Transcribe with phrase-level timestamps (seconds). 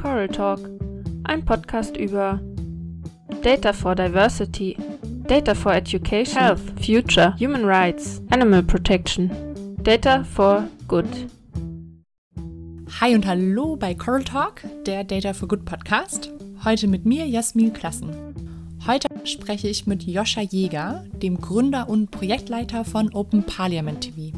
[0.00, 0.60] Coral Talk,
[1.24, 2.40] ein Podcast über
[3.42, 4.76] Data for Diversity,
[5.26, 9.28] Data for Education, Health, Future, Human Rights, Animal Protection,
[9.82, 11.08] Data for Good.
[13.00, 16.30] Hi und hallo bei Coral Talk, der Data for Good Podcast.
[16.64, 18.10] Heute mit mir Jasmin Klassen.
[18.86, 24.37] Heute spreche ich mit Joscha Jäger, dem Gründer und Projektleiter von Open Parliament TV.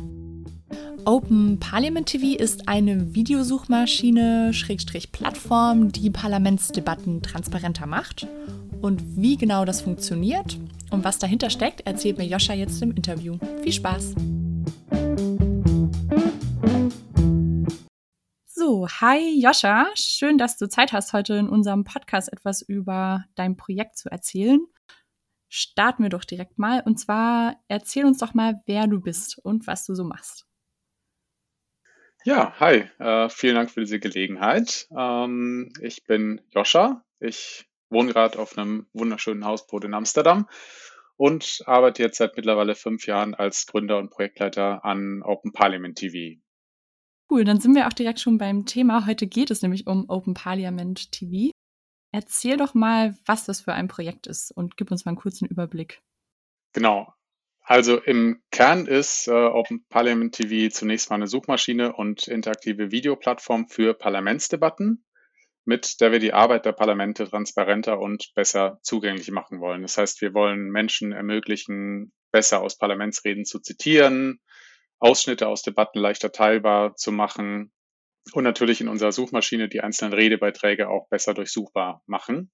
[1.06, 8.26] Open Parliament TV ist eine Videosuchmaschine, Schrägstrich Plattform, die Parlamentsdebatten transparenter macht.
[8.82, 10.58] Und wie genau das funktioniert
[10.90, 13.38] und was dahinter steckt, erzählt mir Joscha jetzt im Interview.
[13.62, 14.14] Viel Spaß!
[18.46, 23.56] So, hi Joscha, schön, dass du Zeit hast, heute in unserem Podcast etwas über dein
[23.56, 24.60] Projekt zu erzählen.
[25.48, 26.82] Starten wir doch direkt mal.
[26.84, 30.46] Und zwar erzähl uns doch mal, wer du bist und was du so machst.
[32.24, 34.86] Ja, hi, äh, vielen Dank für diese Gelegenheit.
[34.94, 37.02] Ähm, ich bin Joscha.
[37.18, 40.46] Ich wohne gerade auf einem wunderschönen Hausboot in Amsterdam
[41.16, 46.38] und arbeite jetzt seit mittlerweile fünf Jahren als Gründer und Projektleiter an Open Parliament TV.
[47.30, 49.06] Cool, dann sind wir auch direkt schon beim Thema.
[49.06, 51.52] Heute geht es nämlich um Open Parliament TV.
[52.12, 55.46] Erzähl doch mal, was das für ein Projekt ist und gib uns mal einen kurzen
[55.46, 56.02] Überblick.
[56.74, 57.14] Genau,
[57.70, 63.68] also im Kern ist äh, Open Parliament TV zunächst mal eine Suchmaschine und interaktive Videoplattform
[63.68, 65.04] für Parlamentsdebatten,
[65.64, 69.82] mit der wir die Arbeit der Parlamente transparenter und besser zugänglich machen wollen.
[69.82, 74.40] Das heißt, wir wollen Menschen ermöglichen, besser aus Parlamentsreden zu zitieren,
[74.98, 77.70] Ausschnitte aus Debatten leichter teilbar zu machen
[78.32, 82.50] und natürlich in unserer Suchmaschine die einzelnen Redebeiträge auch besser durchsuchbar machen.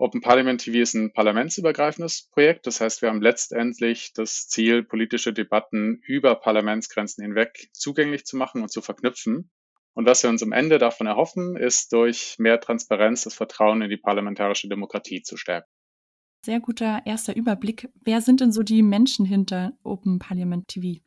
[0.00, 2.66] Open Parliament TV ist ein parlamentsübergreifendes Projekt.
[2.66, 8.62] Das heißt, wir haben letztendlich das Ziel, politische Debatten über Parlamentsgrenzen hinweg zugänglich zu machen
[8.62, 9.50] und zu verknüpfen.
[9.92, 13.90] Und was wir uns am Ende davon erhoffen, ist durch mehr Transparenz das Vertrauen in
[13.90, 15.68] die parlamentarische Demokratie zu stärken.
[16.46, 17.90] Sehr guter erster Überblick.
[18.00, 21.02] Wer sind denn so die Menschen hinter Open Parliament TV?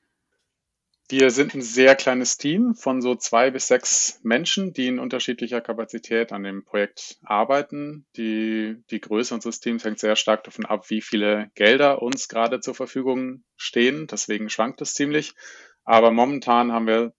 [1.16, 5.62] Wir sind ein sehr kleines Team von so zwei bis sechs Menschen, die in unterschiedlicher
[5.62, 8.07] Kapazität an dem Projekt arbeiten.
[8.18, 12.62] Die, die Größe unseres Teams hängt sehr stark davon ab, wie viele Gelder uns gerade
[12.62, 14.07] zur Verfügung stehen.
[14.07, 15.35] Deswegen schwankt es ziemlich.
[15.84, 17.13] Aber momentan haben wir,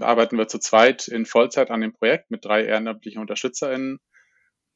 [0.00, 4.00] arbeiten wir zu zweit in Vollzeit an dem Projekt mit drei ehrenamtlichen UnterstützerInnen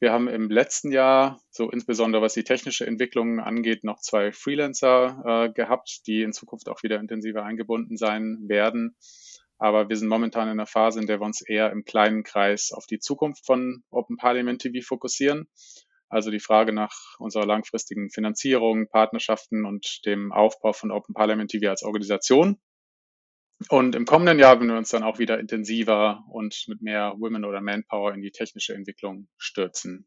[0.04, 5.46] wir haben im letzten Jahr, so insbesondere was die technische Entwicklung angeht, noch zwei Freelancer
[5.46, 8.96] äh, gehabt, die in Zukunft auch wieder intensiver eingebunden sein werden.
[9.56, 12.70] Aber wir sind momentan in einer Phase, in der wir uns eher im kleinen Kreis
[12.70, 15.48] auf die Zukunft von Open Parliament TV fokussieren.
[16.10, 21.70] Also die Frage nach unserer langfristigen Finanzierung, Partnerschaften und dem Aufbau von Open Parliament TV
[21.70, 22.58] als Organisation.
[23.68, 27.44] Und im kommenden Jahr werden wir uns dann auch wieder intensiver und mit mehr Women
[27.44, 30.06] oder Manpower in die technische Entwicklung stürzen.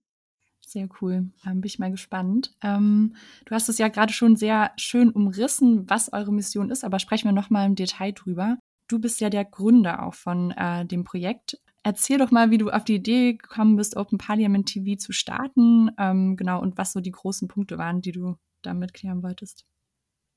[0.62, 1.31] Sehr cool.
[1.46, 2.53] Bin ich mal gespannt.
[2.62, 3.16] Ähm,
[3.46, 7.30] du hast es ja gerade schon sehr schön umrissen, was eure Mission ist, aber sprechen
[7.30, 8.58] wir noch mal im Detail drüber.
[8.90, 11.58] Du bist ja der Gründer auch von äh, dem Projekt.
[11.84, 15.90] Erzähl doch mal, wie du auf die Idee gekommen bist, Open Parliament TV zu starten,
[15.97, 19.66] ähm, genau, und was so die großen Punkte waren, die du damit klären wolltest.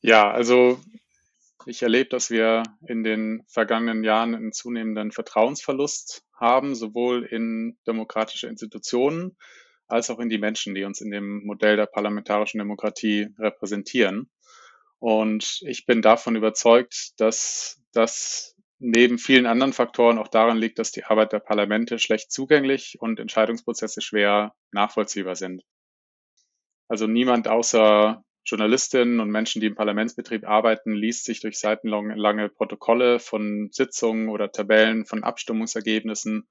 [0.00, 0.78] Ja, also
[1.66, 8.46] ich erlebe, dass wir in den vergangenen Jahren einen zunehmenden Vertrauensverlust haben, sowohl in demokratische
[8.48, 9.36] Institutionen
[9.86, 14.30] als auch in die Menschen, die uns in dem Modell der parlamentarischen Demokratie repräsentieren.
[14.98, 20.92] Und ich bin davon überzeugt, dass das neben vielen anderen Faktoren auch daran liegt, dass
[20.92, 25.62] die Arbeit der Parlamente schlecht zugänglich und Entscheidungsprozesse schwer nachvollziehbar sind.
[26.88, 33.18] Also niemand außer Journalistinnen und Menschen, die im Parlamentsbetrieb arbeiten, liest sich durch seitenlange Protokolle
[33.18, 36.48] von Sitzungen oder Tabellen von Abstimmungsergebnissen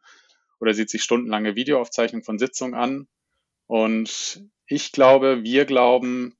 [0.60, 3.08] oder sieht sich stundenlange Videoaufzeichnungen von Sitzungen an.
[3.68, 6.36] Und ich glaube, wir glauben,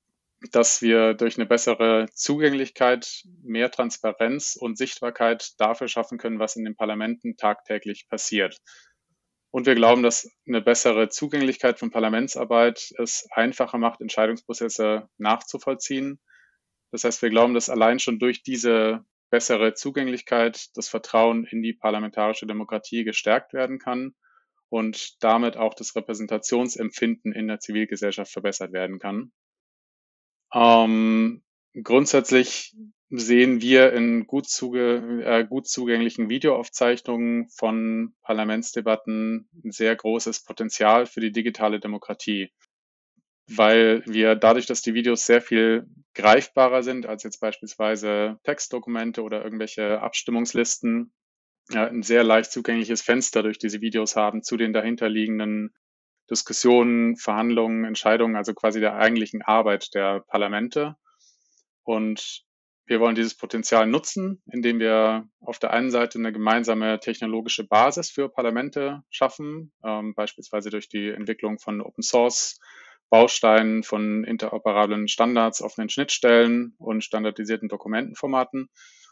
[0.52, 6.64] dass wir durch eine bessere Zugänglichkeit, mehr Transparenz und Sichtbarkeit dafür schaffen können, was in
[6.64, 8.62] den Parlamenten tagtäglich passiert.
[9.52, 16.20] Und wir glauben, dass eine bessere Zugänglichkeit von Parlamentsarbeit es einfacher macht, Entscheidungsprozesse nachzuvollziehen.
[16.92, 21.74] Das heißt, wir glauben, dass allein schon durch diese bessere Zugänglichkeit das Vertrauen in die
[21.74, 24.16] parlamentarische Demokratie gestärkt werden kann
[24.70, 29.32] und damit auch das Repräsentationsempfinden in der Zivilgesellschaft verbessert werden kann.
[30.54, 31.44] Ähm,
[31.84, 32.76] grundsätzlich
[33.10, 41.08] sehen wir in gut, zuge, äh, gut zugänglichen Videoaufzeichnungen von Parlamentsdebatten ein sehr großes Potenzial
[41.08, 42.52] für die digitale Demokratie,
[43.48, 49.44] weil wir dadurch, dass die Videos sehr viel greifbarer sind als jetzt beispielsweise Textdokumente oder
[49.44, 51.12] irgendwelche Abstimmungslisten,
[51.72, 55.74] ja, ein sehr leicht zugängliches Fenster durch diese Videos haben zu den dahinterliegenden
[56.30, 60.96] Diskussionen, Verhandlungen, Entscheidungen, also quasi der eigentlichen Arbeit der Parlamente.
[61.84, 62.44] Und
[62.90, 68.10] wir wollen dieses Potenzial nutzen, indem wir auf der einen Seite eine gemeinsame technologische Basis
[68.10, 72.60] für Parlamente schaffen, ähm, beispielsweise durch die Entwicklung von Open Source
[73.10, 78.70] Bausteinen, von interoperablen Standards, offenen Schnittstellen und standardisierten Dokumentenformaten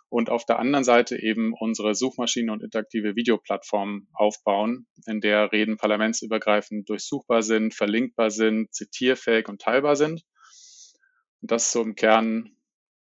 [0.09, 5.77] und auf der anderen Seite eben unsere Suchmaschine und interaktive Videoplattform aufbauen, in der Reden
[5.77, 10.23] parlamentsübergreifend durchsuchbar sind, verlinkbar sind, zitierfähig und teilbar sind.
[11.41, 12.56] Und das ist so im Kern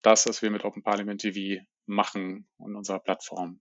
[0.01, 3.59] das, was wir mit Open Parliament TV machen und unserer Plattform.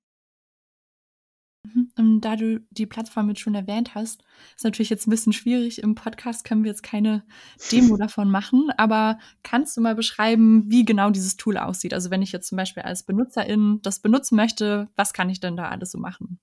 [1.64, 2.20] Mhm.
[2.20, 4.22] Da du die Plattform jetzt schon erwähnt hast,
[4.56, 5.82] ist natürlich jetzt ein bisschen schwierig.
[5.82, 7.24] Im Podcast können wir jetzt keine
[7.72, 11.94] Demo davon machen, aber kannst du mal beschreiben, wie genau dieses Tool aussieht?
[11.94, 15.56] Also wenn ich jetzt zum Beispiel als Benutzerin das benutzen möchte, was kann ich denn
[15.56, 16.40] da alles so machen?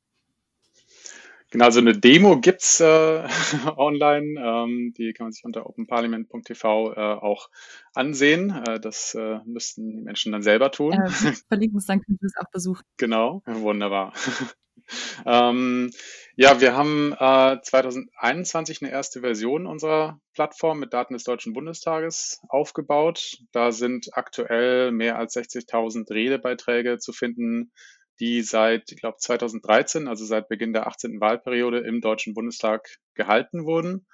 [1.56, 3.24] Genau, so eine Demo gibt's äh,
[3.78, 4.38] online.
[4.38, 7.50] Ähm, die kann man sich unter openparliament.tv äh, auch
[7.94, 8.50] ansehen.
[8.68, 10.92] Äh, das äh, müssten die Menschen dann selber tun.
[10.92, 11.10] Äh,
[11.48, 12.84] verlinken es, dann können Sie es auch besuchen.
[12.98, 14.12] Genau, wunderbar.
[15.26, 15.92] ähm,
[16.36, 22.42] ja, wir haben äh, 2021 eine erste Version unserer Plattform mit Daten des Deutschen Bundestages
[22.50, 23.38] aufgebaut.
[23.54, 27.72] Da sind aktuell mehr als 60.000 Redebeiträge zu finden,
[28.20, 31.20] die seit, ich glaube, 2013, also seit Beginn der 18.
[31.20, 34.06] Wahlperiode im Deutschen Bundestag gehalten wurden.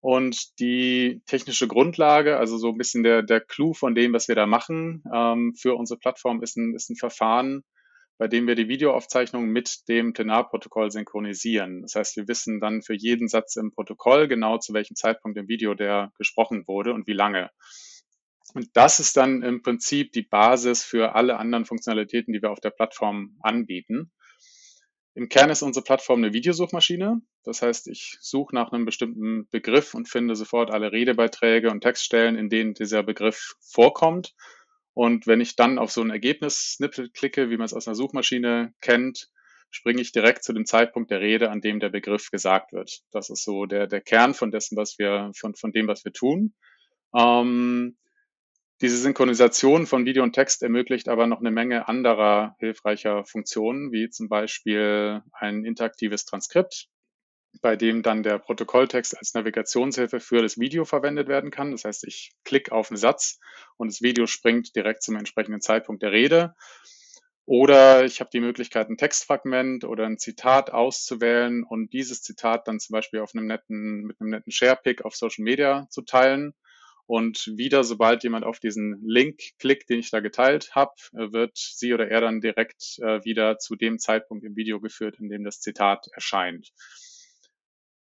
[0.00, 4.34] Und die technische Grundlage, also so ein bisschen der, der Clou von dem, was wir
[4.34, 7.64] da machen, ähm, für unsere Plattform ist ein, ist ein Verfahren,
[8.16, 11.82] bei dem wir die Videoaufzeichnung mit dem Plenarprotokoll synchronisieren.
[11.82, 15.48] Das heißt, wir wissen dann für jeden Satz im Protokoll genau, zu welchem Zeitpunkt im
[15.48, 17.50] Video der gesprochen wurde und wie lange.
[18.54, 22.60] Und das ist dann im Prinzip die Basis für alle anderen Funktionalitäten, die wir auf
[22.60, 24.10] der Plattform anbieten.
[25.14, 27.20] Im Kern ist unsere Plattform eine Videosuchmaschine.
[27.42, 32.36] Das heißt, ich suche nach einem bestimmten Begriff und finde sofort alle Redebeiträge und Textstellen,
[32.36, 34.34] in denen dieser Begriff vorkommt.
[34.94, 38.72] Und wenn ich dann auf so ein Ergebnis-Snippet klicke, wie man es aus einer Suchmaschine
[38.80, 39.30] kennt,
[39.70, 43.00] springe ich direkt zu dem Zeitpunkt der Rede, an dem der Begriff gesagt wird.
[43.10, 46.12] Das ist so der, der Kern von dessen, was wir, von, von dem, was wir
[46.12, 46.54] tun.
[47.16, 47.96] Ähm,
[48.80, 54.08] diese Synchronisation von Video und Text ermöglicht aber noch eine Menge anderer hilfreicher Funktionen, wie
[54.08, 56.88] zum Beispiel ein interaktives Transkript,
[57.60, 61.72] bei dem dann der Protokolltext als Navigationshilfe für das Video verwendet werden kann.
[61.72, 63.38] Das heißt, ich klicke auf einen Satz
[63.76, 66.54] und das Video springt direkt zum entsprechenden Zeitpunkt der Rede.
[67.44, 72.78] Oder ich habe die Möglichkeit, ein Textfragment oder ein Zitat auszuwählen und dieses Zitat dann
[72.78, 76.54] zum Beispiel auf einem netten, mit einem netten Sharepick auf Social Media zu teilen.
[77.10, 81.56] Und wieder, sobald jemand auf diesen Link klickt, den ich da geteilt habe, äh, wird
[81.56, 85.42] sie oder er dann direkt äh, wieder zu dem Zeitpunkt im Video geführt, in dem
[85.42, 86.70] das Zitat erscheint.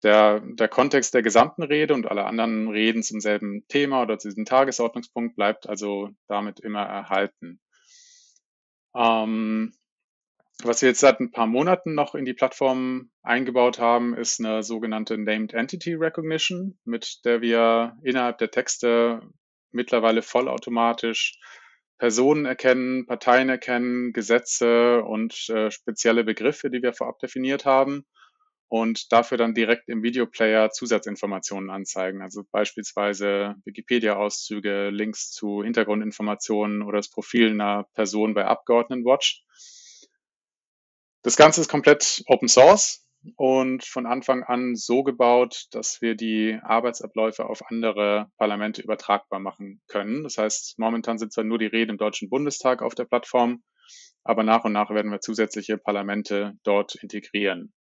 [0.03, 4.27] Der, der Kontext der gesamten Rede und alle anderen Reden zum selben Thema oder zu
[4.27, 7.59] diesem Tagesordnungspunkt bleibt also damit immer erhalten.
[8.95, 9.73] Ähm,
[10.63, 14.63] was wir jetzt seit ein paar Monaten noch in die Plattform eingebaut haben, ist eine
[14.63, 19.21] sogenannte Named Entity Recognition, mit der wir innerhalb der Texte
[19.71, 21.39] mittlerweile vollautomatisch
[21.97, 28.05] Personen erkennen, Parteien erkennen, Gesetze und äh, spezielle Begriffe, die wir vorab definiert haben
[28.69, 36.97] und dafür dann direkt im Videoplayer Zusatzinformationen anzeigen, also beispielsweise Wikipedia-Auszüge, Links zu Hintergrundinformationen oder
[36.97, 39.43] das Profil einer Person bei Abgeordnetenwatch.
[41.21, 46.57] Das Ganze ist komplett Open Source und von Anfang an so gebaut, dass wir die
[46.63, 50.23] Arbeitsabläufe auf andere Parlamente übertragbar machen können.
[50.23, 53.63] Das heißt, momentan sind zwar nur die Reden im Deutschen Bundestag auf der Plattform,
[54.23, 57.73] aber nach und nach werden wir zusätzliche Parlamente dort integrieren.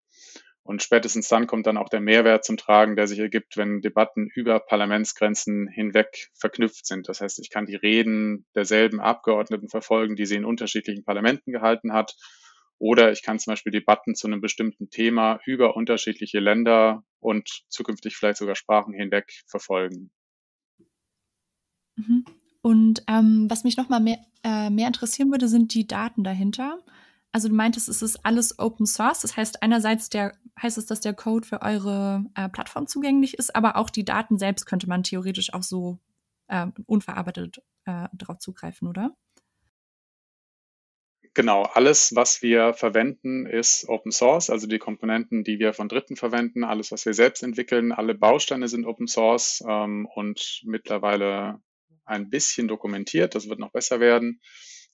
[0.63, 4.31] Und spätestens dann kommt dann auch der Mehrwert zum Tragen, der sich ergibt, wenn Debatten
[4.35, 7.09] über Parlamentsgrenzen hinweg verknüpft sind.
[7.09, 11.93] Das heißt, ich kann die Reden derselben Abgeordneten verfolgen, die sie in unterschiedlichen Parlamenten gehalten
[11.93, 12.15] hat
[12.79, 18.17] oder ich kann zum Beispiel Debatten zu einem bestimmten Thema über unterschiedliche Länder und zukünftig
[18.17, 20.11] vielleicht sogar Sprachen hinweg verfolgen.
[21.97, 22.25] Mhm.
[22.63, 26.79] Und ähm, was mich nochmal mehr, äh, mehr interessieren würde, sind die Daten dahinter.
[27.33, 29.21] Also du meintest, es ist alles Open Source.
[29.21, 33.55] Das heißt, einerseits der, heißt es, dass der Code für eure äh, Plattform zugänglich ist,
[33.55, 35.99] aber auch die Daten selbst könnte man theoretisch auch so
[36.49, 39.15] äh, unverarbeitet äh, darauf zugreifen, oder?
[41.37, 46.17] Genau, alles, was wir verwenden, ist Open Source, also die Komponenten, die wir von Dritten
[46.17, 51.61] verwenden, alles, was wir selbst entwickeln, alle Bausteine sind Open Source ähm, und mittlerweile
[52.07, 53.35] ein bisschen dokumentiert.
[53.35, 54.41] Das wird noch besser werden.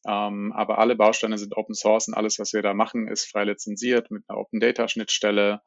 [0.05, 3.45] Ähm, aber alle Bausteine sind Open Source und alles, was wir da machen, ist frei
[3.45, 5.63] lizenziert mit einer Open Data Schnittstelle.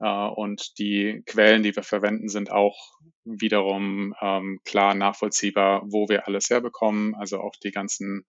[0.00, 6.26] Äh, und die Quellen, die wir verwenden, sind auch wiederum ähm, klar nachvollziehbar, wo wir
[6.26, 7.14] alles herbekommen.
[7.14, 8.24] Also auch die ganzen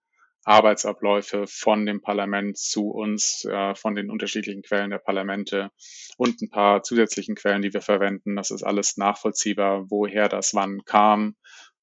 [0.45, 5.71] Arbeitsabläufe von dem Parlament zu uns, äh, von den unterschiedlichen Quellen der Parlamente
[6.17, 8.35] und ein paar zusätzlichen Quellen, die wir verwenden.
[8.35, 11.35] Das ist alles nachvollziehbar, woher das wann kam,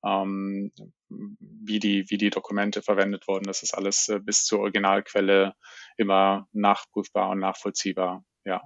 [0.05, 0.73] ähm,
[1.09, 3.45] wie, die, wie die Dokumente verwendet wurden.
[3.45, 5.55] Das ist alles äh, bis zur Originalquelle
[5.97, 8.25] immer nachprüfbar und nachvollziehbar.
[8.45, 8.63] Ja.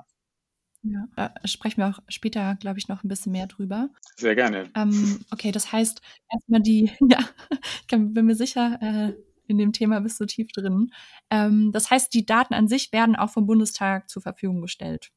[0.82, 3.88] Ja, äh, sprechen wir auch später, glaube ich, noch ein bisschen mehr drüber.
[4.16, 4.70] Sehr gerne.
[4.76, 6.00] Ähm, okay, das heißt,
[6.30, 7.18] erstmal die, ja,
[7.50, 9.14] ich bin mir sicher, äh,
[9.48, 10.92] in dem Thema bist du tief drin.
[11.30, 15.12] Ähm, das heißt, die Daten an sich werden auch vom Bundestag zur Verfügung gestellt,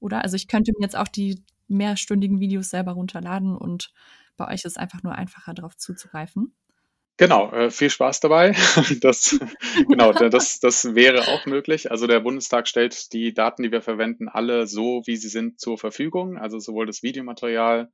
[0.00, 0.22] oder?
[0.22, 3.92] Also ich könnte mir jetzt auch die mehrstündigen Videos selber runterladen und
[4.36, 6.54] bei euch ist es einfach nur einfacher, darauf zuzugreifen.
[7.18, 8.52] Genau, äh, viel Spaß dabei.
[9.00, 9.38] Das,
[9.88, 11.90] genau, das, das wäre auch möglich.
[11.90, 15.78] Also der Bundestag stellt die Daten, die wir verwenden, alle so, wie sie sind, zur
[15.78, 16.38] Verfügung.
[16.38, 17.90] Also sowohl das Videomaterial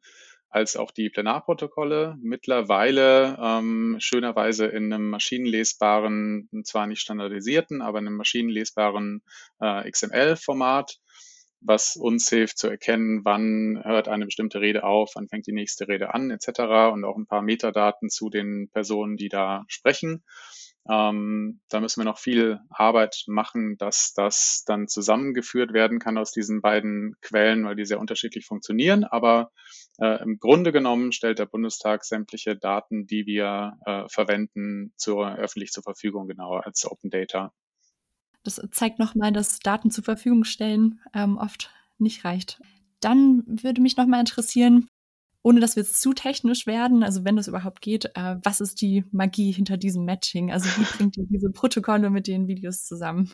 [0.51, 2.17] als auch die Plenarprotokolle.
[2.21, 9.23] Mittlerweile ähm, schönerweise in einem maschinenlesbaren, zwar nicht standardisierten, aber in einem maschinenlesbaren
[9.61, 10.99] äh, XML-Format
[11.61, 15.89] was uns hilft zu erkennen, wann hört eine bestimmte Rede auf, wann fängt die nächste
[15.89, 16.61] Rede an, etc.
[16.93, 20.23] und auch ein paar Metadaten zu den Personen, die da sprechen.
[20.91, 26.33] Ähm, da müssen wir noch viel Arbeit machen, dass das dann zusammengeführt werden kann aus
[26.33, 29.05] diesen beiden Quellen, weil die sehr unterschiedlich funktionieren.
[29.05, 29.51] Aber
[29.99, 35.73] äh, im Grunde genommen stellt der Bundestag sämtliche Daten, die wir äh, verwenden, zur, öffentlich
[35.73, 37.53] zur Verfügung, genauer als Open Data.
[38.43, 42.61] Das zeigt nochmal, dass Daten zur Verfügung stellen ähm, oft nicht reicht.
[43.01, 44.88] Dann würde mich nochmal interessieren,
[45.49, 48.83] ohne dass wir jetzt zu technisch werden, also wenn das überhaupt geht, äh, was ist
[48.83, 50.53] die Magie hinter diesem Matching?
[50.53, 53.33] Also wie bringt ihr diese Protokolle mit den Videos zusammen?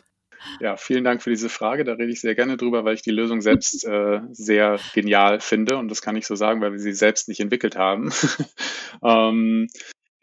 [0.61, 1.83] Ja, vielen Dank für diese Frage.
[1.83, 5.75] Da rede ich sehr gerne drüber, weil ich die Lösung selbst äh, sehr genial finde.
[5.75, 8.09] Und das kann ich so sagen, weil wir sie selbst nicht entwickelt haben.
[9.03, 9.67] ähm,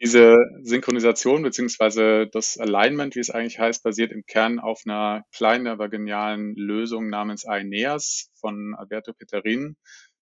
[0.01, 5.67] diese Synchronisation beziehungsweise das Alignment, wie es eigentlich heißt, basiert im Kern auf einer kleinen,
[5.67, 9.77] aber genialen Lösung namens Aeneas von Alberto Peterin,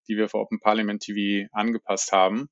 [0.08, 2.48] die wir für Open Parliament TV angepasst haben.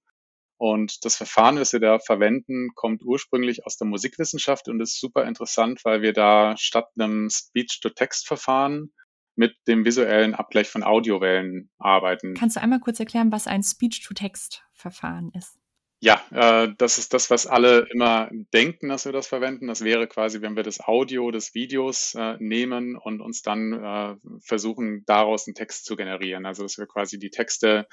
[0.56, 5.24] Und das Verfahren, das wir da verwenden, kommt ursprünglich aus der Musikwissenschaft und ist super
[5.24, 8.92] interessant, weil wir da statt einem Speech-to-Text-Verfahren
[9.36, 12.34] mit dem visuellen Abgleich von Audiowellen arbeiten.
[12.34, 15.58] Kannst du einmal kurz erklären, was ein Speech-to-Text-Verfahren ist?
[16.02, 19.66] Ja, äh, das ist das, was alle immer denken, dass wir das verwenden.
[19.66, 24.16] Das wäre quasi, wenn wir das Audio des Videos äh, nehmen und uns dann äh,
[24.42, 26.46] versuchen, daraus einen Text zu generieren.
[26.46, 27.86] Also dass wir quasi die Texte,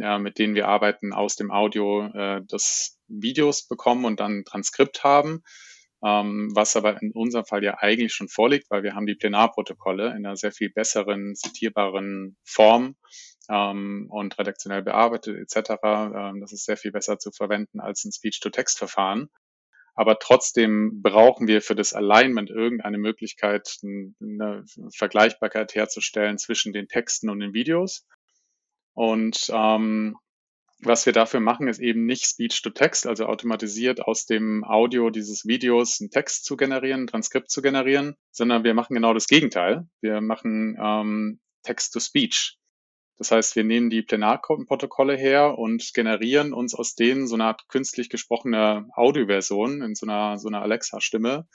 [0.00, 4.44] äh, mit denen wir arbeiten, aus dem Audio äh, des Videos bekommen und dann ein
[4.46, 5.42] Transkript haben.
[6.02, 10.06] Ähm, was aber in unserem Fall ja eigentlich schon vorliegt, weil wir haben die Plenarprotokolle
[10.16, 12.96] in einer sehr viel besseren, zitierbaren Form
[13.52, 15.70] ähm, und redaktionell bearbeitet etc.
[15.84, 19.28] Ähm, das ist sehr viel besser zu verwenden als ein Speech-to-Text-Verfahren.
[19.94, 24.64] Aber trotzdem brauchen wir für das Alignment irgendeine Möglichkeit, eine
[24.96, 28.06] Vergleichbarkeit herzustellen zwischen den Texten und den Videos.
[28.94, 30.16] Und ähm,
[30.78, 36.00] was wir dafür machen, ist eben nicht Speech-to-Text, also automatisiert aus dem Audio dieses Videos
[36.00, 39.86] einen Text zu generieren, ein Transkript zu generieren, sondern wir machen genau das Gegenteil.
[40.00, 42.61] Wir machen ähm, Text-to-Speech.
[43.22, 47.68] Das heißt, wir nehmen die Plenarprotokolle her und generieren uns aus denen so eine Art
[47.68, 51.46] künstlich gesprochene Audioversion in so einer, so einer Alexa-Stimme.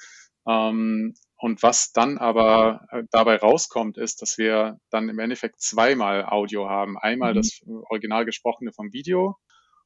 [0.48, 6.24] Ähm, und was dann aber äh, dabei rauskommt, ist, dass wir dann im Endeffekt zweimal
[6.24, 6.98] Audio haben.
[6.98, 7.36] Einmal mhm.
[7.36, 7.60] das
[7.90, 9.36] original gesprochene vom Video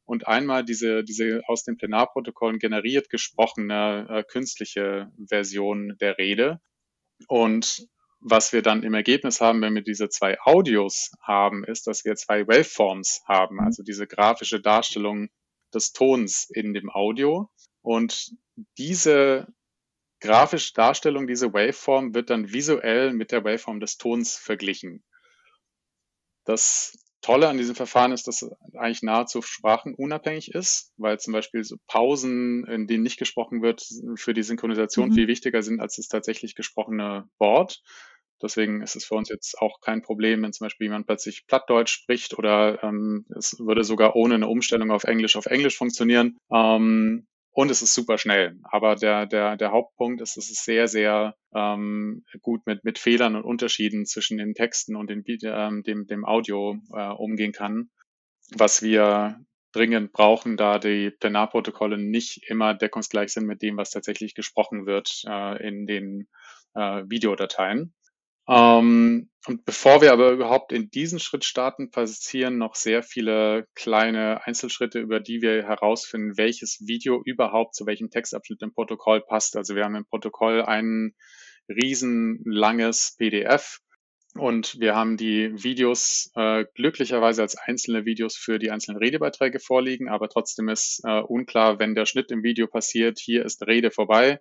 [0.06, 6.62] und einmal diese, diese aus den Plenarprotokollen generiert gesprochene äh, künstliche Version der Rede.
[7.28, 7.88] Und
[8.22, 12.16] was wir dann im Ergebnis haben, wenn wir diese zwei Audios haben, ist, dass wir
[12.16, 13.62] zwei Waveforms haben, mhm.
[13.62, 15.30] also diese grafische Darstellung
[15.74, 17.50] des Tons in dem Audio.
[17.82, 18.32] Und
[18.78, 19.48] diese
[20.20, 25.04] grafische Darstellung, diese Waveform wird dann visuell mit der Waveform des Tons verglichen.
[26.46, 31.64] Das Tolle an diesem Verfahren ist, dass es eigentlich nahezu sprachenunabhängig ist, weil zum Beispiel
[31.64, 35.14] so Pausen, in denen nicht gesprochen wird, für die Synchronisation mhm.
[35.14, 37.82] viel wichtiger sind als das tatsächlich gesprochene Wort.
[38.42, 41.92] Deswegen ist es für uns jetzt auch kein Problem, wenn zum Beispiel jemand plötzlich Plattdeutsch
[41.94, 46.38] spricht oder ähm, es würde sogar ohne eine Umstellung auf Englisch auf Englisch funktionieren.
[46.52, 48.58] Ähm, und es ist super schnell.
[48.64, 53.36] Aber der, der, der Hauptpunkt ist, dass es sehr, sehr ähm, gut mit, mit Fehlern
[53.36, 57.90] und Unterschieden zwischen den Texten und den, ähm, dem, dem Audio äh, umgehen kann.
[58.56, 59.44] Was wir
[59.74, 65.24] dringend brauchen, da die Plenarprotokolle nicht immer deckungsgleich sind mit dem, was tatsächlich gesprochen wird
[65.28, 66.28] äh, in den
[66.74, 67.94] äh, Videodateien.
[68.48, 74.46] Ähm, und bevor wir aber überhaupt in diesen Schritt starten, passieren noch sehr viele kleine
[74.46, 79.58] Einzelschritte, über die wir herausfinden, welches Video überhaupt zu welchem Textabschnitt im Protokoll passt.
[79.58, 81.16] Also wir haben im Protokoll ein
[81.68, 83.80] riesenlanges PDF
[84.36, 90.08] und wir haben die Videos äh, glücklicherweise als einzelne Videos für die einzelnen Redebeiträge vorliegen,
[90.08, 94.40] aber trotzdem ist äh, unklar, wenn der Schnitt im Video passiert, hier ist Rede vorbei,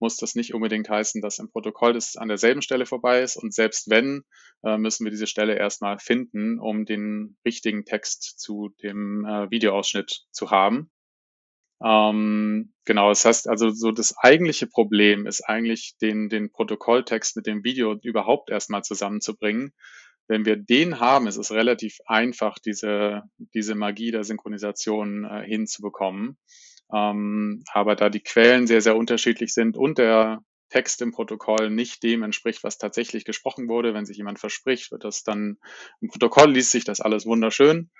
[0.00, 3.36] muss das nicht unbedingt heißen, dass im Protokoll das an derselben Stelle vorbei ist.
[3.36, 4.22] Und selbst wenn,
[4.64, 10.24] äh, müssen wir diese Stelle erstmal finden, um den richtigen Text zu dem äh, Videoausschnitt
[10.30, 10.90] zu haben.
[11.82, 17.46] Ähm, genau, das heißt also so das eigentliche Problem ist eigentlich den, den Protokolltext mit
[17.46, 19.72] dem Video überhaupt erstmal zusammenzubringen.
[20.28, 23.22] Wenn wir den haben, ist es relativ einfach, diese,
[23.54, 26.38] diese Magie der Synchronisation äh, hinzubekommen.
[26.92, 32.02] Ähm, aber da die Quellen sehr, sehr unterschiedlich sind und der Text im Protokoll nicht
[32.02, 35.58] dem entspricht, was tatsächlich gesprochen wurde, wenn sich jemand verspricht, wird das dann
[36.00, 37.90] im Protokoll liest sich das alles wunderschön.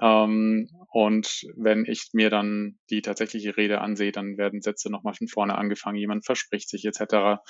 [0.00, 5.28] Ähm, und wenn ich mir dann die tatsächliche Rede ansehe, dann werden Sätze nochmal von
[5.28, 7.40] vorne angefangen, jemand verspricht sich etc.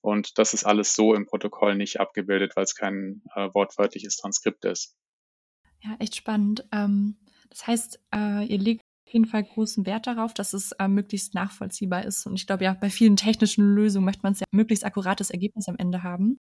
[0.00, 4.64] Und das ist alles so im Protokoll nicht abgebildet, weil es kein äh, wortwörtliches Transkript
[4.64, 4.96] ist.
[5.80, 6.64] Ja, echt spannend.
[6.72, 7.16] Ähm,
[7.50, 8.58] das heißt, äh, ihr
[9.12, 12.26] jeden Fall großen Wert darauf, dass es äh, möglichst nachvollziehbar ist.
[12.26, 15.68] Und ich glaube ja, bei vielen technischen Lösungen möchte man es ja möglichst akkurates Ergebnis
[15.68, 16.38] am Ende haben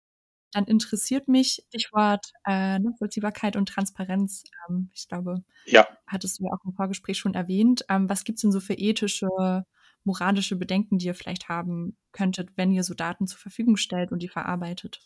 [0.53, 4.45] dann interessiert mich Stichwort äh, Nachvollziehbarkeit und Transparenz.
[4.69, 5.87] Ähm, ich glaube, ja.
[6.07, 7.85] hattest du ja auch im Vorgespräch schon erwähnt.
[7.89, 9.29] Ähm, was gibt's denn so für ethische,
[10.05, 14.21] moralische Bedenken, die ihr vielleicht haben könntet, wenn ihr so Daten zur Verfügung stellt und
[14.23, 15.00] die verarbeitet?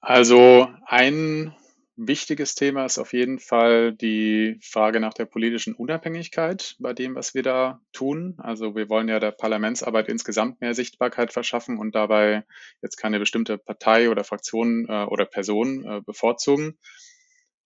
[0.00, 1.54] Also ein
[1.96, 7.34] wichtiges Thema ist auf jeden Fall die Frage nach der politischen Unabhängigkeit bei dem, was
[7.34, 8.34] wir da tun.
[8.38, 12.44] Also wir wollen ja der Parlamentsarbeit insgesamt mehr Sichtbarkeit verschaffen und dabei
[12.82, 16.78] jetzt keine bestimmte Partei oder Fraktion äh, oder Person äh, bevorzugen.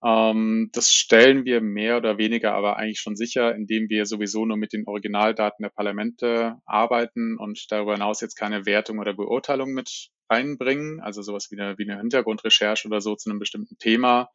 [0.02, 4.56] Ähm, das stellen wir mehr oder weniger aber eigentlich schon sicher, indem wir sowieso nur
[4.56, 10.10] mit den Originaldaten der Parlamente arbeiten und darüber hinaus jetzt keine Wertung oder Beurteilung mit
[10.30, 14.30] einbringen, also sowas wie eine, wie eine Hintergrundrecherche oder so zu einem bestimmten Thema.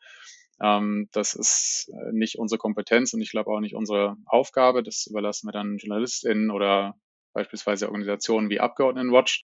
[0.61, 4.83] Ähm, das ist äh, nicht unsere Kompetenz und ich glaube auch nicht unsere Aufgabe.
[4.83, 6.95] Das überlassen wir dann JournalistInnen oder
[7.33, 9.45] beispielsweise Organisationen wie Abgeordnetenwatch.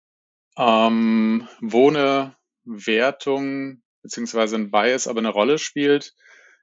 [0.56, 6.14] Ähm, wo eine Wertung beziehungsweise ein Bias aber eine Rolle spielt,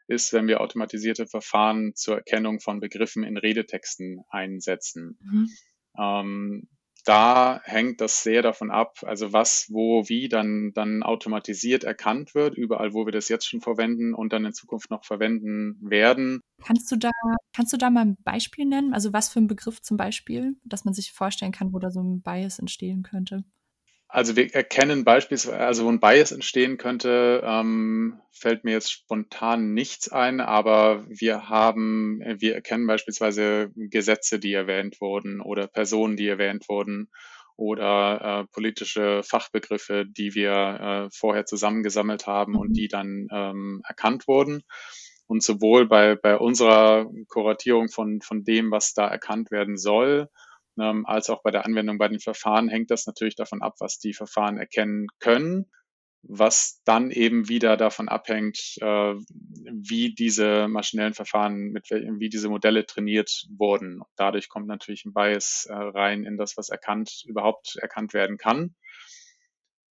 [0.08, 5.18] ist, wenn wir automatisierte Verfahren zur Erkennung von Begriffen in Redetexten einsetzen.
[5.22, 5.50] Mhm.
[5.98, 6.70] Ähm,
[7.04, 12.56] da hängt das sehr davon ab, also was, wo, wie dann, dann automatisiert erkannt wird,
[12.58, 16.42] überall, wo wir das jetzt schon verwenden und dann in Zukunft noch verwenden werden.
[16.64, 17.12] Kannst du da,
[17.54, 18.94] kannst du da mal ein Beispiel nennen?
[18.94, 22.02] Also was für ein Begriff zum Beispiel, dass man sich vorstellen kann, wo da so
[22.02, 23.44] ein Bias entstehen könnte?
[24.14, 29.74] Also wir erkennen beispielsweise, also wo ein Bias entstehen könnte, ähm, fällt mir jetzt spontan
[29.74, 36.28] nichts ein, aber wir haben, wir erkennen beispielsweise Gesetze, die erwähnt wurden oder Personen, die
[36.28, 37.10] erwähnt wurden
[37.56, 42.60] oder äh, politische Fachbegriffe, die wir äh, vorher zusammengesammelt haben mhm.
[42.60, 44.64] und die dann ähm, erkannt wurden.
[45.26, 50.28] Und sowohl bei, bei unserer Kuratierung von, von dem, was da erkannt werden soll,
[50.80, 54.00] ähm, als auch bei der Anwendung bei den Verfahren hängt das natürlich davon ab, was
[54.00, 55.72] die Verfahren erkennen können,
[56.24, 62.86] was dann eben wieder davon abhängt, äh, wie diese maschinellen Verfahren, mit wie diese Modelle
[62.86, 64.02] trainiert wurden.
[64.16, 68.76] Dadurch kommt natürlich ein Bias äh, rein in das, was erkannt, überhaupt erkannt werden kann.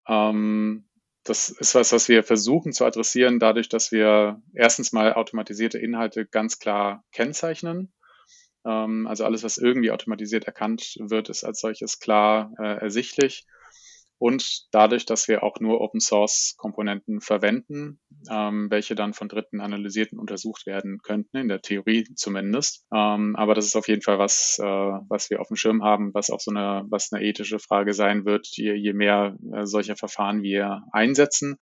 [0.06, 0.88] Ähm,
[1.24, 6.24] das ist was, was wir versuchen zu adressieren, dadurch, dass wir erstens mal automatisierte Inhalte
[6.26, 7.92] ganz klar kennzeichnen
[8.68, 13.46] also alles, was irgendwie automatisiert erkannt wird, ist als solches klar äh, ersichtlich.
[14.20, 19.60] Und dadurch, dass wir auch nur Open Source Komponenten verwenden, ähm, welche dann von Dritten
[19.60, 22.84] analysiert und untersucht werden könnten, in der Theorie zumindest.
[22.92, 26.12] Ähm, aber das ist auf jeden Fall was, äh, was wir auf dem Schirm haben,
[26.14, 29.94] was auch so eine, was eine ethische Frage sein wird, je, je mehr äh, solcher
[29.94, 31.56] Verfahren wir einsetzen.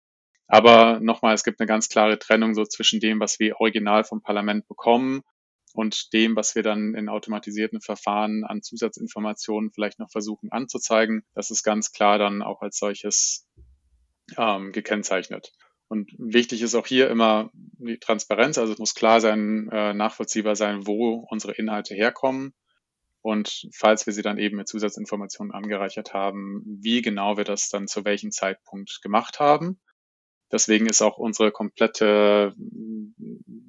[0.48, 4.22] Aber nochmal, es gibt eine ganz klare Trennung so zwischen dem, was wir original vom
[4.22, 5.22] Parlament bekommen
[5.76, 11.50] und dem, was wir dann in automatisierten Verfahren an Zusatzinformationen vielleicht noch versuchen anzuzeigen, das
[11.50, 13.46] ist ganz klar dann auch als solches
[14.38, 15.52] ähm, gekennzeichnet.
[15.88, 20.56] Und wichtig ist auch hier immer die Transparenz, also es muss klar sein, äh, nachvollziehbar
[20.56, 22.54] sein, wo unsere Inhalte herkommen.
[23.20, 27.86] Und falls wir sie dann eben mit Zusatzinformationen angereichert haben, wie genau wir das dann
[27.86, 29.78] zu welchem Zeitpunkt gemacht haben.
[30.52, 32.54] Deswegen ist auch unsere komplette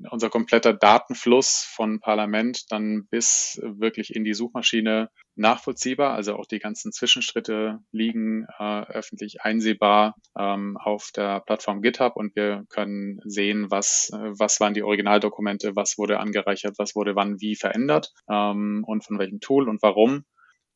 [0.09, 6.13] unser kompletter Datenfluss von Parlament dann bis wirklich in die Suchmaschine nachvollziehbar.
[6.13, 12.35] Also auch die ganzen Zwischenschritte liegen äh, öffentlich einsehbar ähm, auf der Plattform GitHub und
[12.35, 17.55] wir können sehen, was, was waren die Originaldokumente, was wurde angereichert, was wurde wann wie
[17.55, 20.23] verändert ähm, und von welchem Tool und warum.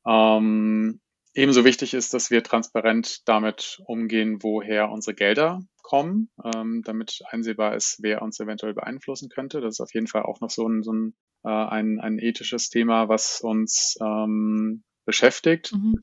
[0.08, 1.00] Ähm,
[1.34, 7.76] ebenso wichtig ist, dass wir transparent damit umgehen, woher unsere Gelder kommen, ähm, damit einsehbar
[7.76, 9.62] ist, wer uns eventuell beeinflussen könnte.
[9.62, 11.14] Das ist auf jeden Fall auch noch so ein, so ein,
[11.44, 15.74] äh, ein, ein ethisches Thema, was uns ähm, beschäftigt.
[15.74, 16.02] Mhm.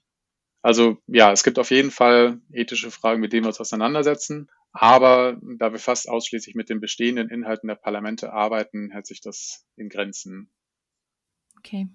[0.62, 4.48] Also ja, es gibt auf jeden Fall ethische Fragen, mit denen wir uns auseinandersetzen.
[4.72, 9.64] Aber da wir fast ausschließlich mit den bestehenden Inhalten der Parlamente arbeiten, hält sich das
[9.76, 10.50] in Grenzen.
[11.58, 11.88] Okay,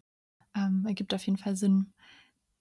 [0.56, 1.93] ähm, ergibt auf jeden Fall Sinn.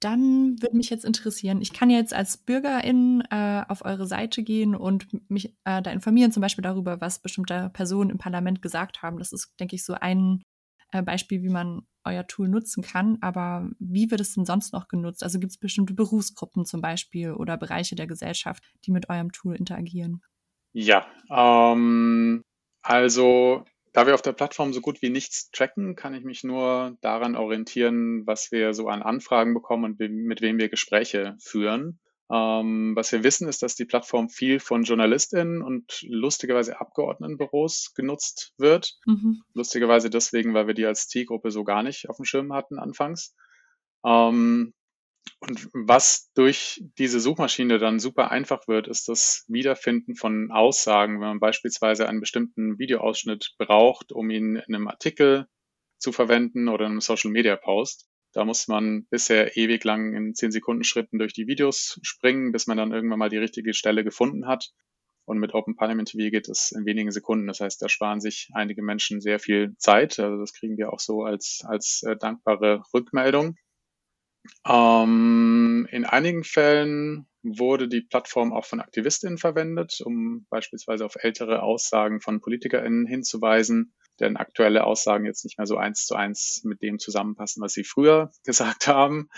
[0.03, 4.75] Dann würde mich jetzt interessieren, ich kann jetzt als Bürgerin äh, auf eure Seite gehen
[4.75, 9.19] und mich äh, da informieren, zum Beispiel darüber, was bestimmte Personen im Parlament gesagt haben.
[9.19, 10.43] Das ist, denke ich, so ein
[10.91, 13.19] äh, Beispiel, wie man euer Tool nutzen kann.
[13.21, 15.23] Aber wie wird es denn sonst noch genutzt?
[15.23, 19.55] Also gibt es bestimmte Berufsgruppen zum Beispiel oder Bereiche der Gesellschaft, die mit eurem Tool
[19.55, 20.21] interagieren?
[20.73, 22.43] Ja, ähm,
[22.83, 26.97] also da wir auf der Plattform so gut wie nichts tracken, kann ich mich nur
[27.01, 32.01] daran orientieren, was wir so an Anfragen bekommen und mit wem wir Gespräche führen.
[32.33, 38.55] Ähm, was wir wissen, ist, dass die Plattform viel von JournalistInnen und lustigerweise Abgeordnetenbüros genutzt
[38.57, 38.97] wird.
[39.05, 39.43] Mhm.
[39.53, 43.35] Lustigerweise deswegen, weil wir die als Zielgruppe so gar nicht auf dem Schirm hatten anfangs.
[44.05, 44.73] Ähm,
[45.41, 51.15] und was durch diese Suchmaschine dann super einfach wird, ist das Wiederfinden von Aussagen.
[51.15, 55.49] Wenn man beispielsweise einen bestimmten Videoausschnitt braucht, um ihn in einem Artikel
[55.99, 58.09] zu verwenden oder in einem Social Media Post.
[58.33, 62.67] Da muss man bisher ewig lang in 10 Sekunden Schritten durch die Videos springen, bis
[62.67, 64.71] man dann irgendwann mal die richtige Stelle gefunden hat.
[65.25, 67.47] Und mit Open Parliament TV geht es in wenigen Sekunden.
[67.47, 70.19] Das heißt, da sparen sich einige Menschen sehr viel Zeit.
[70.19, 73.57] Also das kriegen wir auch so als, als äh, dankbare Rückmeldung.
[74.67, 81.63] Ähm, in einigen Fällen wurde die Plattform auch von AktivistInnen verwendet, um beispielsweise auf ältere
[81.63, 86.83] Aussagen von PolitikerInnen hinzuweisen, denn aktuelle Aussagen jetzt nicht mehr so eins zu eins mit
[86.83, 89.29] dem zusammenpassen, was sie früher gesagt haben.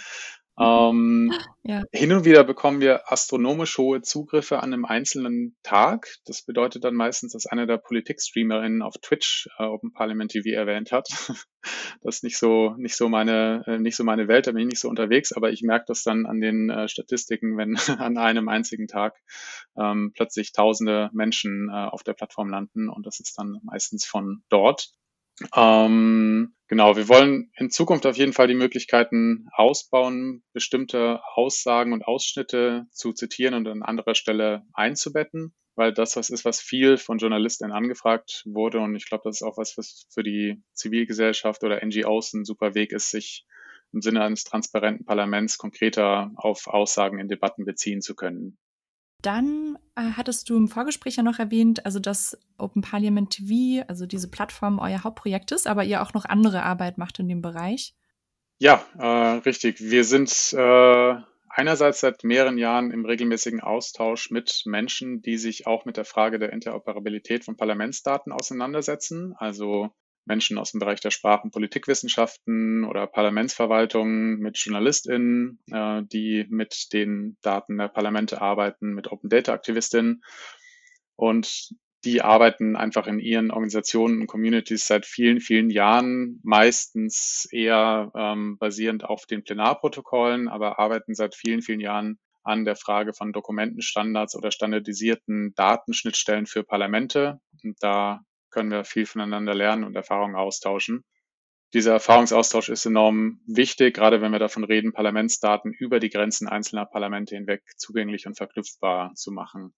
[0.59, 1.33] Ähm,
[1.65, 1.83] ja.
[1.93, 6.17] Hin und wieder bekommen wir astronomisch hohe Zugriffe an einem einzelnen Tag.
[6.27, 10.93] Das bedeutet dann meistens, dass einer der Politik-StreamerInnen auf Twitch äh, Open Parliament TV erwähnt
[10.93, 11.09] hat.
[12.03, 14.69] das ist nicht so, nicht so meine, äh, nicht so meine Welt, da bin ich
[14.69, 18.49] nicht so unterwegs, aber ich merke das dann an den äh, Statistiken, wenn an einem
[18.49, 19.15] einzigen Tag
[19.77, 24.43] ähm, plötzlich tausende Menschen äh, auf der Plattform landen und das ist dann meistens von
[24.49, 24.93] dort.
[25.55, 32.07] Ähm, genau, wir wollen in Zukunft auf jeden Fall die Möglichkeiten ausbauen, bestimmte Aussagen und
[32.07, 37.19] Ausschnitte zu zitieren und an anderer Stelle einzubetten, weil das was ist, was viel von
[37.19, 41.85] Journalistinnen angefragt wurde und ich glaube, das ist auch was, was für die Zivilgesellschaft oder
[41.85, 43.45] NGOs ein super Weg ist, sich
[43.93, 48.59] im Sinne eines transparenten Parlaments konkreter auf Aussagen in Debatten beziehen zu können.
[49.25, 54.05] Dann äh, hattest du im Vorgespräch ja noch erwähnt, also dass Open Parliament TV, also
[54.05, 57.95] diese Plattform, euer Hauptprojekt ist, aber ihr auch noch andere Arbeit macht in dem Bereich.
[58.59, 59.81] Ja, äh, richtig.
[59.81, 61.15] Wir sind äh,
[61.49, 66.39] einerseits seit mehreren Jahren im regelmäßigen Austausch mit Menschen, die sich auch mit der Frage
[66.39, 69.35] der Interoperabilität von Parlamentsdaten auseinandersetzen.
[69.39, 69.91] Also
[70.27, 76.93] Menschen aus dem Bereich der Sprach- und Politikwissenschaften oder Parlamentsverwaltung, mit JournalistInnen, äh, die mit
[76.93, 80.23] den Daten der Parlamente arbeiten, mit Open Data Aktivistinnen.
[81.17, 88.13] Und die arbeiten einfach in ihren Organisationen und Communities seit vielen, vielen Jahren, meistens eher
[88.15, 93.33] ähm, basierend auf den Plenarprotokollen, aber arbeiten seit vielen, vielen Jahren an der Frage von
[93.33, 97.41] Dokumentenstandards oder standardisierten Datenschnittstellen für Parlamente.
[97.63, 98.21] Und da
[98.55, 101.05] können wir viel voneinander lernen und Erfahrungen austauschen.
[101.75, 106.87] Dieser Erfahrungsaustausch ist enorm wichtig, gerade wenn wir davon reden, Parlamentsdaten über die Grenzen einzelner
[106.87, 109.75] Parlamente hinweg zugänglich und verknüpfbar zu machen.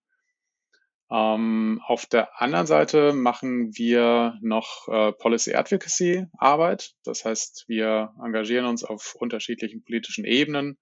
[1.10, 6.92] Ähm, auf der anderen Seite machen wir noch äh, Policy Advocacy Arbeit.
[7.04, 10.78] Das heißt, wir engagieren uns auf unterschiedlichen politischen Ebenen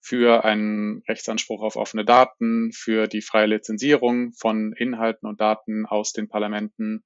[0.00, 6.12] für einen Rechtsanspruch auf offene Daten, für die freie Lizenzierung von Inhalten und Daten aus
[6.12, 7.04] den Parlamenten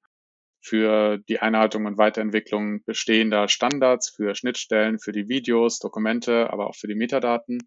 [0.62, 6.76] für die Einhaltung und Weiterentwicklung bestehender Standards, für Schnittstellen, für die Videos, Dokumente, aber auch
[6.76, 7.58] für die Metadaten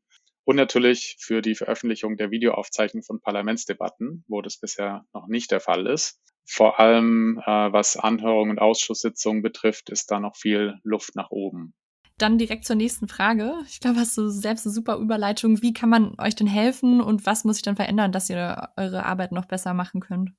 [0.45, 5.59] und natürlich für die Veröffentlichung der Videoaufzeichnung von Parlamentsdebatten, wo das bisher noch nicht der
[5.59, 6.21] Fall ist.
[6.47, 11.73] Vor allem äh, was Anhörungen und Ausschusssitzungen betrifft, ist da noch viel Luft nach oben.
[12.17, 13.55] Dann direkt zur nächsten Frage.
[13.67, 15.61] Ich glaube, hast du selbst eine super Überleitung.
[15.61, 19.05] Wie kann man euch denn helfen und was muss sich dann verändern, dass ihr eure
[19.05, 20.31] Arbeit noch besser machen könnt?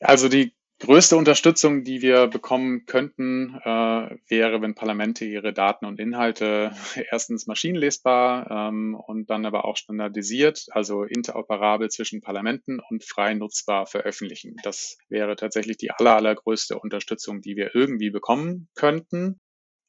[0.00, 5.98] Also die größte Unterstützung, die wir bekommen könnten, äh, wäre, wenn Parlamente ihre Daten und
[5.98, 6.72] Inhalte
[7.10, 13.86] erstens maschinenlesbar ähm, und dann aber auch standardisiert, also interoperabel zwischen Parlamenten und frei nutzbar
[13.86, 14.56] veröffentlichen.
[14.62, 19.40] Das wäre tatsächlich die aller, allergrößte Unterstützung, die wir irgendwie bekommen könnten.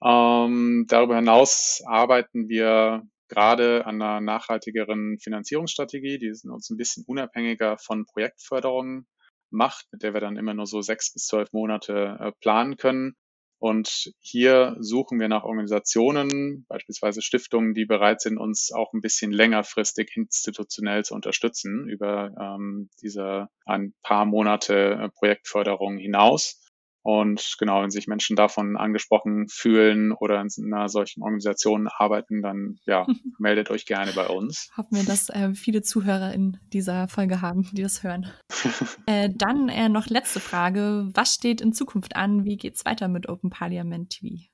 [0.03, 7.77] Ähm, darüber hinaus arbeiten wir gerade an einer nachhaltigeren Finanzierungsstrategie, die uns ein bisschen unabhängiger
[7.77, 9.05] von Projektförderungen
[9.51, 13.15] macht, mit der wir dann immer nur so sechs bis zwölf Monate äh, planen können.
[13.61, 19.33] Und hier suchen wir nach Organisationen, beispielsweise Stiftungen, die bereit sind, uns auch ein bisschen
[19.33, 26.61] längerfristig institutionell zu unterstützen über ähm, diese ein paar Monate äh, Projektförderung hinaus.
[27.01, 32.79] Und genau, wenn sich Menschen davon angesprochen fühlen oder in einer solchen Organisation arbeiten, dann
[32.85, 33.07] ja,
[33.39, 34.69] meldet euch gerne bei uns.
[34.75, 38.29] Hoffen wir, dass äh, viele Zuhörer in dieser Folge haben, die das hören.
[39.05, 41.09] äh, dann äh, noch letzte Frage.
[41.13, 42.43] Was steht in Zukunft an?
[42.45, 44.49] Wie geht es weiter mit Open Parliament TV?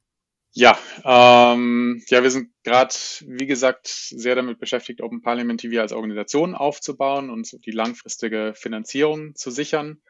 [0.58, 2.96] Ja, ähm, ja, wir sind gerade,
[3.28, 9.36] wie gesagt, sehr damit beschäftigt, Open Parliament TV als Organisation aufzubauen und die langfristige Finanzierung
[9.36, 10.02] zu sichern.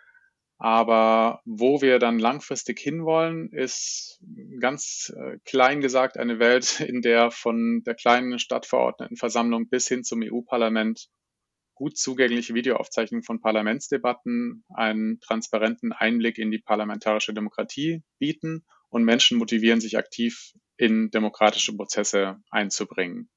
[0.58, 4.22] Aber wo wir dann langfristig hinwollen, ist
[4.60, 10.22] ganz äh, klein gesagt eine Welt, in der von der kleinen Stadtverordnetenversammlung bis hin zum
[10.24, 11.10] EU-Parlament
[11.76, 19.38] gut zugängliche Videoaufzeichnungen von Parlamentsdebatten einen transparenten Einblick in die parlamentarische Demokratie bieten und Menschen
[19.38, 23.30] motivieren, sich aktiv in demokratische Prozesse einzubringen.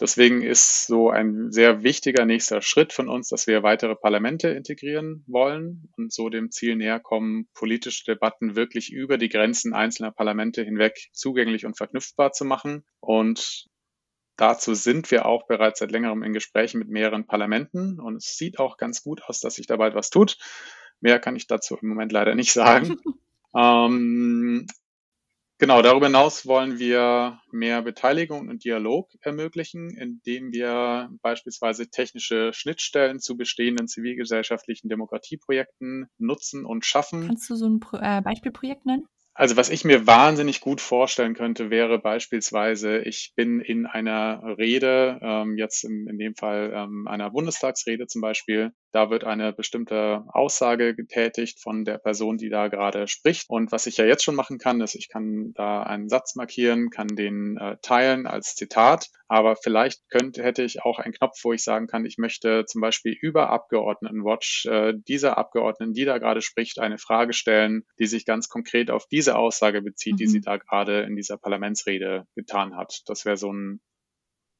[0.00, 5.22] Deswegen ist so ein sehr wichtiger nächster Schritt von uns, dass wir weitere Parlamente integrieren
[5.28, 10.64] wollen und so dem Ziel näher kommen, politische Debatten wirklich über die Grenzen einzelner Parlamente
[10.64, 12.84] hinweg zugänglich und verknüpfbar zu machen.
[12.98, 13.66] Und
[14.36, 18.58] dazu sind wir auch bereits seit längerem in Gesprächen mit mehreren Parlamenten und es sieht
[18.58, 20.38] auch ganz gut aus, dass sich da bald was tut.
[21.00, 22.96] Mehr kann ich dazu im Moment leider nicht sagen.
[23.56, 24.66] ähm,
[25.58, 33.20] Genau, darüber hinaus wollen wir mehr Beteiligung und Dialog ermöglichen, indem wir beispielsweise technische Schnittstellen
[33.20, 37.28] zu bestehenden zivilgesellschaftlichen Demokratieprojekten nutzen und schaffen.
[37.28, 39.06] Kannst du so ein Pro äh, Beispielprojekt nennen?
[39.36, 45.18] Also was ich mir wahnsinnig gut vorstellen könnte, wäre beispielsweise, ich bin in einer Rede,
[45.22, 50.22] ähm, jetzt in, in dem Fall ähm, einer Bundestagsrede zum Beispiel, da wird eine bestimmte
[50.28, 53.46] Aussage getätigt von der Person, die da gerade spricht.
[53.48, 56.90] Und was ich ja jetzt schon machen kann, ist, ich kann da einen Satz markieren,
[56.90, 59.08] kann den äh, teilen als Zitat.
[59.26, 62.80] Aber vielleicht könnte, hätte ich auch einen Knopf, wo ich sagen kann, ich möchte zum
[62.80, 68.26] Beispiel über Abgeordnetenwatch äh, dieser Abgeordneten, die da gerade spricht, eine Frage stellen, die sich
[68.26, 70.18] ganz konkret auf diese Aussage bezieht, mhm.
[70.18, 70.42] die sie mhm.
[70.42, 73.02] da gerade in dieser Parlamentsrede getan hat.
[73.06, 73.80] Das wäre so ein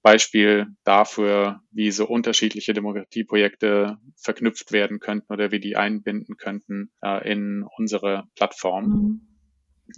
[0.02, 7.30] Beispiel dafür, wie so unterschiedliche Demokratieprojekte verknüpft werden könnten oder wie die einbinden könnten äh,
[7.30, 8.84] in unsere Plattform.
[8.86, 9.33] Mhm.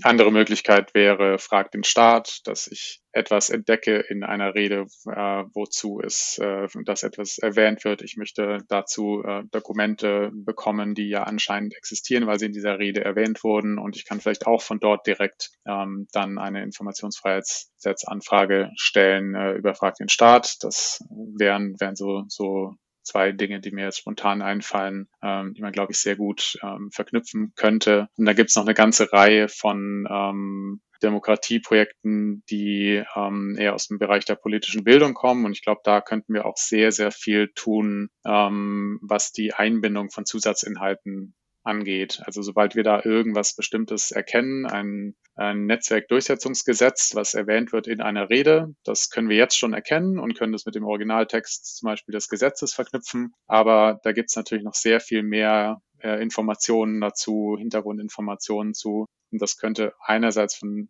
[0.03, 6.01] Andere Möglichkeit wäre, frag den Staat, dass ich etwas entdecke in einer Rede, äh, wozu
[6.05, 8.03] es, äh, dass etwas erwähnt wird.
[8.03, 13.05] Ich möchte dazu äh, Dokumente bekommen, die ja anscheinend existieren, weil sie in dieser Rede
[13.05, 13.79] erwähnt wurden.
[13.79, 19.75] Und ich kann vielleicht auch von dort direkt ähm, dann eine Informationsfreiheitsgesetzanfrage stellen äh, über
[19.75, 20.62] Frag den Staat.
[20.62, 22.75] Das wären, wären so, so
[23.07, 26.90] zwei Dinge, die mir jetzt spontan einfallen, ähm, die man, glaube ich, sehr gut ähm,
[26.92, 28.09] verknüpfen könnte.
[28.16, 33.88] Und da gibt es noch eine ganze Reihe von ähm, Demokratieprojekten, die ähm, eher aus
[33.88, 35.45] dem Bereich der politischen Bildung kommen.
[35.45, 40.11] Und ich glaube, da könnten wir auch sehr, sehr viel tun, ähm, was die Einbindung
[40.11, 41.35] von Zusatzinhalten
[41.66, 42.20] angeht.
[42.24, 48.31] Also sobald wir da irgendwas Bestimmtes erkennen, ein, ein Netzwerkdurchsetzungsgesetz, was erwähnt wird in einer
[48.31, 52.12] Rede, das können wir jetzt schon erkennen und können das mit dem Originaltext zum Beispiel
[52.12, 53.33] des Gesetzes verknüpfen.
[53.46, 59.07] Aber da gibt es natürlich noch sehr viel mehr äh, Informationen dazu, Hintergrundinformationen zu.
[59.33, 60.88] Und das könnte einerseits von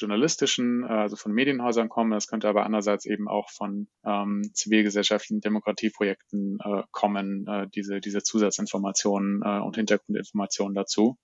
[0.00, 2.12] journalistischen, äh, also von Medienhäusern kommen.
[2.12, 8.22] Es könnte aber andererseits eben auch von ähm, zivilgesellschaftlichen Demokratieprojekten äh, kommen, äh, diese, diese
[8.22, 11.18] Zusatzinformationen äh, und Hintergrundinformationen dazu.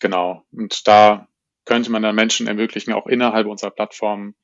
[0.00, 0.44] Genau.
[0.52, 1.28] Und da
[1.64, 4.34] könnte man dann Menschen ermöglichen, auch innerhalb unserer Plattform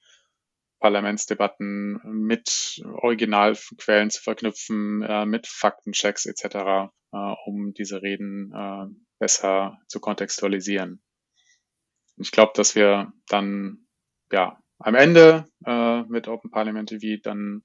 [0.79, 6.45] Parlamentsdebatten mit Originalquellen zu verknüpfen, äh, mit Faktenchecks etc.,
[7.13, 8.87] äh, um diese Reden äh,
[9.19, 11.01] besser zu kontextualisieren
[12.17, 13.87] ich glaube, dass wir dann
[14.33, 17.63] ja am Ende äh, mit Open Parliament TV dann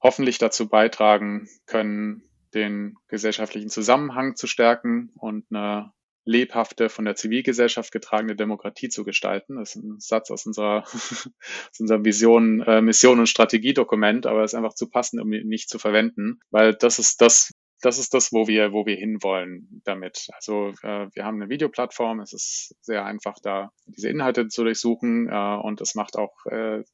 [0.00, 2.22] hoffentlich dazu beitragen können,
[2.54, 5.92] den gesellschaftlichen Zusammenhang zu stärken und eine
[6.24, 9.56] lebhafte, von der Zivilgesellschaft getragene Demokratie zu gestalten.
[9.56, 14.54] Das ist ein Satz aus unserer, aus unserer Vision, äh, Mission und Strategiedokument, aber ist
[14.54, 17.51] einfach zu passend, um ihn nicht zu verwenden, weil das ist das,
[17.82, 20.28] das ist das, wo wir, wo wir hinwollen damit.
[20.34, 25.28] Also äh, wir haben eine Videoplattform, es ist sehr einfach, da diese Inhalte zu durchsuchen
[25.28, 26.84] äh, und es macht auch äh,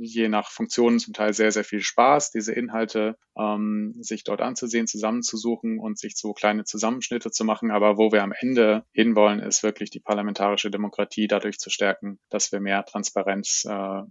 [0.00, 4.86] je nach Funktionen zum Teil sehr, sehr viel Spaß, diese Inhalte ähm, sich dort anzusehen,
[4.86, 7.70] zusammenzusuchen und sich so kleine Zusammenschnitte zu machen.
[7.70, 12.52] Aber wo wir am Ende hinwollen, ist wirklich die parlamentarische Demokratie dadurch zu stärken, dass
[12.52, 14.02] wir mehr Transparenz äh,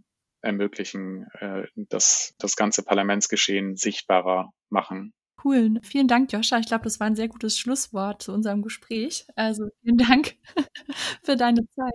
[0.42, 5.14] ermöglichen, äh, das, das ganze Parlamentsgeschehen sichtbarer machen.
[5.44, 5.80] Cool.
[5.84, 6.58] Vielen Dank, Joscha.
[6.60, 9.26] Ich glaube, das war ein sehr gutes Schlusswort zu unserem Gespräch.
[9.36, 10.36] Also vielen Dank
[11.24, 11.94] für deine Zeit.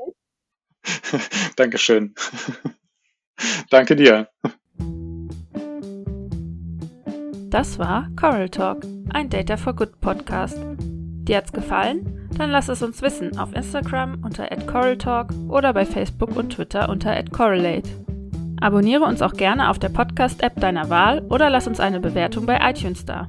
[1.57, 2.15] Dankeschön.
[3.71, 4.29] Danke dir.
[7.51, 10.59] Das war Coral Talk, ein Data for Good Podcast.
[10.79, 12.29] Dir hat's gefallen?
[12.39, 17.23] Dann lass es uns wissen auf Instagram unter @coraltalk oder bei Facebook und Twitter unter
[17.25, 18.02] @correlate.
[18.63, 22.61] Abonniere uns auch gerne auf der Podcast-App deiner Wahl oder lass uns eine Bewertung bei
[22.63, 23.27] iTunes da.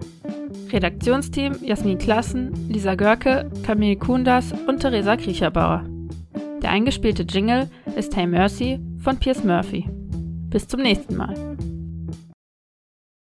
[0.72, 5.86] Redaktionsteam Jasmin Klassen, Lisa Görke, Camille Kundas und Theresa Kriecherbauer.
[6.62, 9.90] Der eingespielte Jingle ist Hey Mercy von Piers Murphy.
[10.52, 11.34] Bis zum nächsten Mal.